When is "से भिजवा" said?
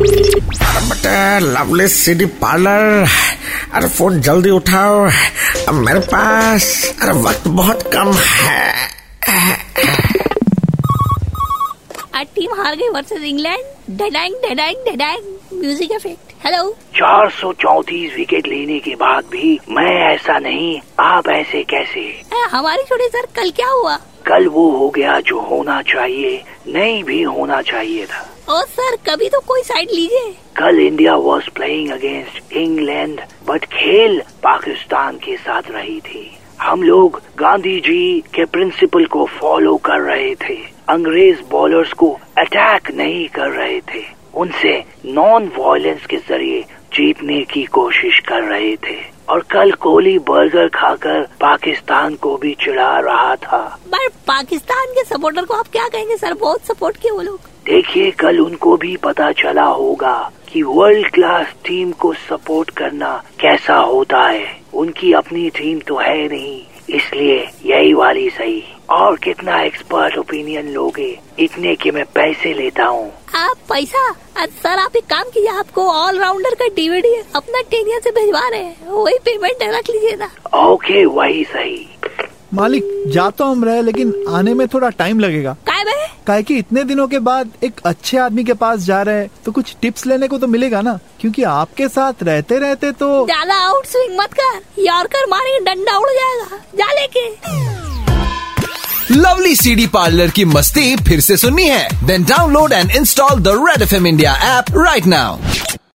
77.98-78.48